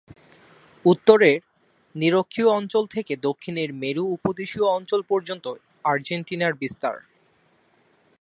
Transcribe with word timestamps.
উত্তরের 0.85 1.37
নিরক্ষীয় 1.95 2.49
অঞ্চল 2.49 2.83
থেকে 2.87 3.13
দক্ষিণের 3.21 3.69
মেরু-উপদেশীয় 3.73 4.67
অঞ্চল 4.67 5.01
পর্যন্ত 5.01 5.45
আর্জেন্টিনার 5.85 6.53
বিস্তার। 6.53 6.95